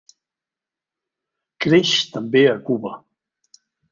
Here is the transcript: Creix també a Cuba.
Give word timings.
Creix 1.65 1.93
també 2.15 2.43
a 2.53 2.57
Cuba. 2.71 2.95